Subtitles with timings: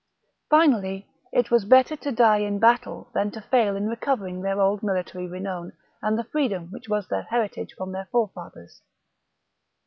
[0.49, 4.81] Finally, it was better to die in battle than to fail in recovering their old
[4.81, 8.81] military renown and the freedom which was their heritage from their forefathers.